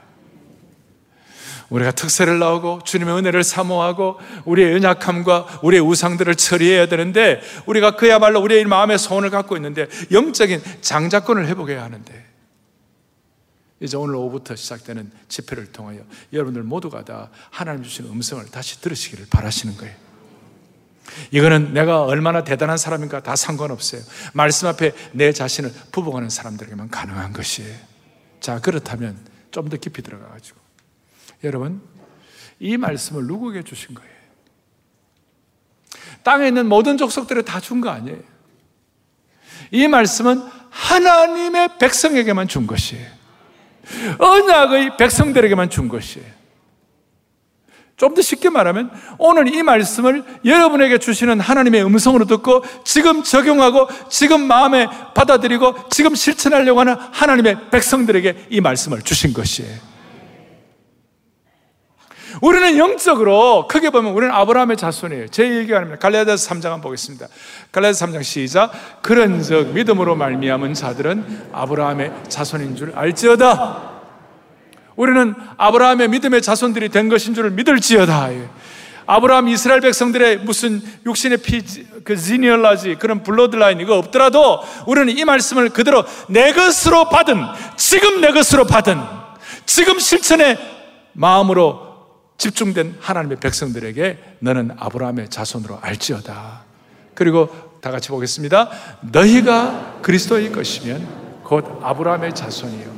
[1.70, 8.64] 우리가 특세를 나오고 주님의 은혜를 사모하고 우리의 연약함과 우리의 우상들을 처리해야 되는데 우리가 그야말로 우리의
[8.64, 12.26] 마음의 소원을 갖고 있는데 영적인 장자권을 회복해야 하는데
[13.78, 16.00] 이제 오늘 오후부터 시작되는 집회를 통하여
[16.32, 19.94] 여러분들 모두가 다 하나님 주시는 음성을 다시 들으시기를 바라시는 거예요.
[21.30, 24.02] 이거는 내가 얼마나 대단한 사람인가 다 상관없어요.
[24.32, 27.95] 말씀 앞에 내 자신을 부복하는 사람들에게만 가능한 것이에요.
[28.40, 29.18] 자, 그렇다면
[29.50, 30.58] 좀 더 깊이 들어가 가지고
[31.42, 31.80] 여러분
[32.60, 34.10] 이 말씀을 누구에게 주신 거예요?
[36.22, 38.18] 땅에 있는 모든 족속들에 다준 거 아니에요.
[39.70, 43.08] 이 말씀은 하나님의 백성에게만 준 것이에요.
[44.18, 46.35] 언약의 백성들에게만 준 것이에요.
[47.96, 54.46] 좀 더 쉽게 말하면 오늘 이 말씀을 여러분에게 주시는 하나님의 음성으로 듣고 지금 적용하고 지금
[54.46, 59.96] 마음에 받아들이고 지금 실천하려고 하는 하나님의 백성들에게 이 말씀을 주신 것이에요.
[62.42, 65.28] 우리는 영적으로 크게 보면 우리는 아브라함의 자손이에요.
[65.28, 65.98] 제 얘기가 아닙니다.
[65.98, 67.28] 갈라디아서 3장 한번 보겠습니다.
[67.72, 68.72] 갈라디아서 3장 시작.
[69.02, 73.95] 그런즉 믿음으로 말미암은 자들은 아브라함의 자손인 줄 알지어다.
[74.96, 78.30] 우리는 아브라함의 믿음의 자손들이 된 것인 줄 믿을지어다.
[79.06, 81.62] 아브라함 이스라엘 백성들의 무슨 육신의 피,
[82.02, 87.40] 그 지니얼라지, 그런 블러드라인 이거 없더라도 우리는 이 말씀을 그대로 내 것으로 받은,
[87.76, 88.98] 지금 내 것으로 받은,
[89.64, 90.58] 지금 실천의
[91.12, 91.86] 마음으로
[92.38, 96.64] 집중된 하나님의 백성들에게 너는 아브라함의 자손으로 알지어다.
[97.14, 97.48] 그리고
[97.80, 98.68] 다 같이 보겠습니다.
[99.12, 101.06] 너희가 그리스도의 것이면
[101.44, 102.95] 곧 아브라함의 자손이요.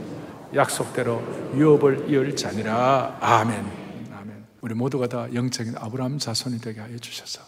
[0.59, 1.23] 약속대로
[1.55, 3.18] 유업을 이을 자니라.
[3.21, 4.11] 아멘.
[4.12, 4.47] 아멘.
[4.61, 7.40] 우리 모두가 다 영적인 아브라함 자손이 되게 하여 주셔서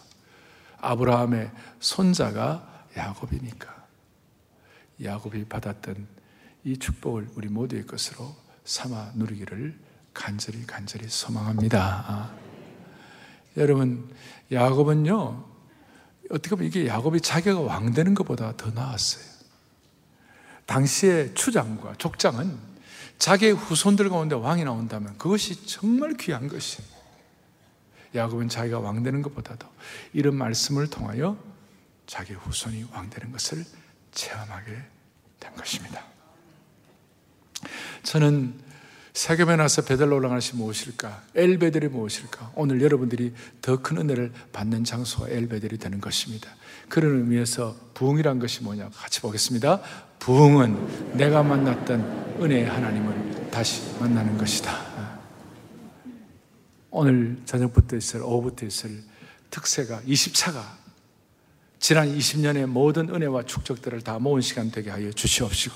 [0.79, 3.85] 아브라함의 손자가 야곱이니까
[5.03, 6.07] 야곱이 받았던
[6.63, 9.77] 이 축복을 우리 모두의 것으로 삼아 누리기를
[10.13, 12.05] 간절히 간절히 소망합니다.
[12.07, 12.35] 아.
[13.57, 14.09] 여러분,
[14.51, 15.45] 야곱은요,
[16.29, 19.23] 어떻게 보면 이게 야곱이 자기가 왕 되는 것보다 더 나았어요.
[20.65, 22.70] 당시의 추장과 족장은
[23.21, 26.89] 자기의 후손들 가운데 왕이 나온다면 그것이 정말 귀한 것이에요.
[28.15, 29.67] 야곱은 자기가 왕 되는 것보다도
[30.11, 31.37] 이런 말씀을 통하여
[32.07, 33.63] 자기 후손이 왕 되는 것을
[34.11, 34.75] 체험하게
[35.39, 36.03] 된 것입니다.
[38.01, 38.59] 저는
[39.13, 41.23] 세겜에 나서 베델로 올라가는 것이 무엇일까?
[41.35, 42.53] 엘베델이 무엇일까?
[42.55, 46.49] 오늘 여러분들이 더 큰 은혜를 받는 장소가 엘베델이 되는 것입니다.
[46.87, 48.89] 그런 의미에서 부흥이란 것이 뭐냐?
[48.93, 49.81] 같이 보겠습니다.
[50.19, 54.91] 부흥은 내가 만났던 은혜의 하나님을 다시 만나는 것이다.
[56.89, 59.01] 오늘 저녁부터 있을, 오후부터 있을
[59.49, 60.61] 특세가 20차가
[61.79, 65.75] 지난 20년의 모든 은혜와 축적들을 다 모은 시간 되게 하여 주시옵시고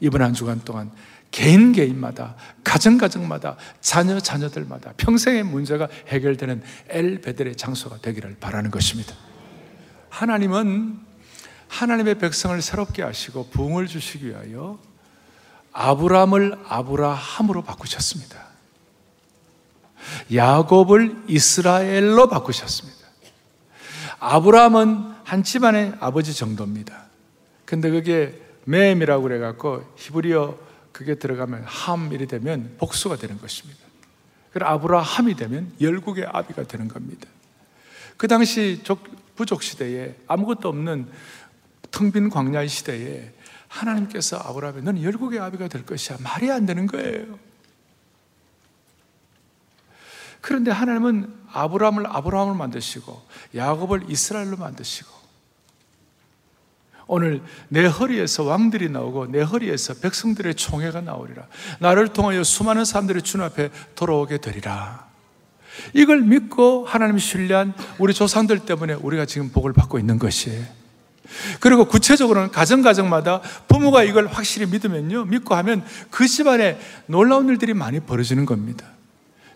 [0.00, 0.90] 이번 한 주간 동안
[1.30, 9.14] 개인 개인마다 가정 가정마다 자녀 자녀들마다 평생의 문제가 해결되는 엘 베델의 장소가 되기를 바라는 것입니다.
[10.08, 10.98] 하나님은
[11.68, 14.78] 하나님의 백성을 새롭게 하시고 부흥을 주시기 위하여
[15.72, 18.50] 아브람을 아브라함으로 바꾸셨습니다.
[20.34, 22.98] 야곱을 이스라엘로 바꾸셨습니다.
[24.18, 27.04] 아브라함은 한 집안의 아버지 정도입니다.
[27.64, 33.80] 근데 그게 맴이라고 그래갖고 히브리어 그게 들어가면 함일이 되면 복수가 되는 것입니다.
[34.52, 37.28] 그래 아브라함이 되면 열국의 아비가 되는 겁니다.
[38.16, 38.82] 그 당시
[39.36, 41.08] 부족 시대에 아무것도 없는
[41.90, 43.32] 텅빈 광야 시대에
[43.68, 47.38] 하나님께서 아브라함에 너는 열국의 아비가 될 것이야 말이 안 되는 거예요.
[50.40, 53.22] 그런데 하나님은 아브라함을 아브라함을 만드시고
[53.54, 55.19] 야곱을 이스라엘로 만드시고
[57.12, 61.42] 오늘 내 허리에서 왕들이 나오고 내 허리에서 백성들의 총회가 나오리라.
[61.80, 65.06] 나를 통하여 수많은 사람들이 주 앞에 돌아오게 되리라.
[65.92, 70.64] 이걸 믿고 하나님 신뢰한 우리 조상들 때문에 우리가 지금 복을 받고 있는 것이에요.
[71.58, 78.46] 그리고 구체적으로는 가정가정마다 부모가 이걸 확실히 믿으면요, 믿고 하면 그 집안에 놀라운 일들이 많이 벌어지는
[78.46, 78.86] 겁니다.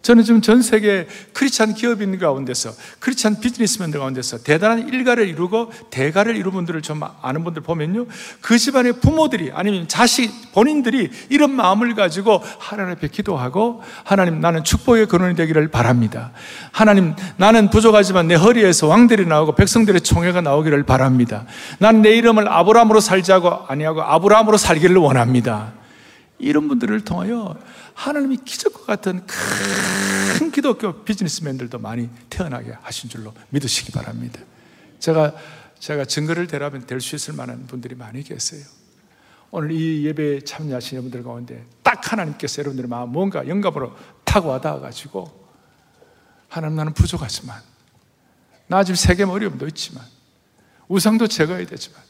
[0.05, 6.53] 저는 지금 전 세계 크리스찬 기업인 가운데서 크리스찬 비즈니스맨들 가운데서 대단한 일가를 이루고 대가를 이룬
[6.53, 8.07] 분들을 좀 아는 분들 보면요.
[8.41, 15.07] 그 집안의 부모들이 아니면 자식 본인들이 이런 마음을 가지고 하나님 앞에 기도하고 하나님 나는 축복의
[15.07, 16.33] 근원이 되기를 바랍니다.
[16.71, 21.47] 하나님 나는 부족하지만 내 허리에서 왕들이 나오고 백성들의 총회가 나오기를 바랍니다.
[21.79, 25.73] 난 내 이름을 아브라함으로 살자고 아니하고 아브라함으로 살기를 원합니다.
[26.39, 27.57] 이런 분들을 통하여
[27.95, 34.41] 하나님이 기적과 같은 큰 기독교 비즈니스맨들도 많이 태어나게 하신 줄로 믿으시기 바랍니다.
[34.99, 35.35] 제가
[35.79, 38.65] 제가 증거를 대라면 될 수 있을 만한 분들이 많이 계세요.
[39.51, 45.47] 오늘 이 예배에 참여하신 여러분들 가운데 딱 하나님께서 여러분들의 마음 뭔가 영감으로 타고 와닿아 가지고
[46.49, 47.61] 하나님 나는 부족하지만
[48.67, 50.05] 나 지금 세계 어려움도 있지만
[50.89, 52.01] 우상도 제거해야 되지만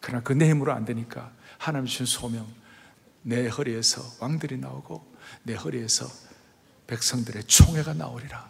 [0.00, 2.46] 그러나 그 내 힘으로 안 되니까 하나님 주신 소명
[3.22, 6.06] 내 허리에서 왕들이 나오고 내 허리에서
[6.86, 8.48] 백성들의 총회가 나오리라.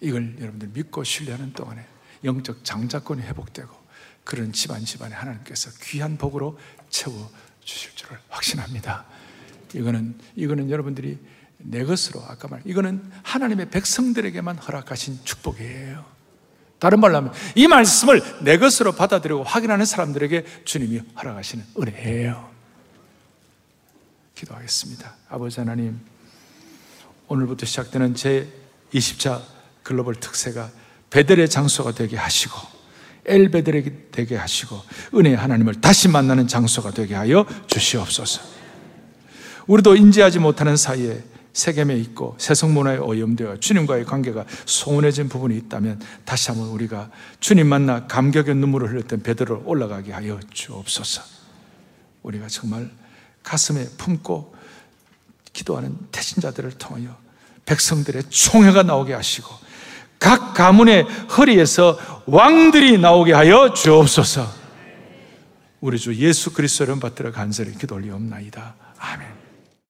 [0.00, 1.84] 이걸 여러분들 믿고 신뢰하는 동안에
[2.24, 3.86] 영적 장자권이 회복되고
[4.24, 6.58] 그런 집안 집안에 하나님께서 귀한 복으로
[6.90, 7.30] 채워
[7.64, 9.06] 주실 줄을 확신합니다.
[9.74, 11.18] 이거는 이거는 여러분들이
[11.58, 16.04] 내 것으로 아까 말 이거는 하나님의 백성들에게만 허락하신 축복이에요.
[16.78, 22.55] 다른 말로 하면 이 말씀을 내 것으로 받아들이고 확인하는 사람들에게 주님이 허락하시는 은혜예요.
[24.36, 25.14] 기도하겠습니다.
[25.30, 25.98] 아버지 하나님,
[27.26, 28.48] 오늘부터 시작되는 제
[28.92, 29.42] 20차
[29.82, 30.70] 글로벌 특세가
[31.10, 32.54] 베델의 장소가 되게 하시고
[33.24, 34.80] 엘베델이 되게 하시고
[35.14, 38.42] 은혜 하나님을 다시 만나는 장소가 되게 하여 주시옵소서.
[39.66, 46.50] 우리도 인지하지 못하는 사이에 세겜에 있고 세속 문화에 오염되어 주님과의 관계가 소원해진 부분이 있다면 다시
[46.50, 47.10] 한번 우리가
[47.40, 51.22] 주님 만나 감격의 눈물을 흘렸던 베드로 올라가게 하여 주옵소서.
[52.22, 52.90] 우리가 정말
[53.46, 54.54] 가슴에 품고
[55.52, 57.16] 기도하는 태신자들을 통하여
[57.64, 59.48] 백성들의 총회가 나오게 하시고
[60.18, 64.66] 각 가문의 허리에서 왕들이 나오게 하여 주옵소서.
[65.80, 68.74] 우리 주 예수 그리스도를 받들어 간절히 기도 올리옵나이다.
[68.98, 69.45] 아멘.